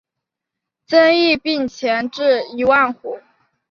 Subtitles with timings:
[0.87, 3.19] 增邑并前至一万户。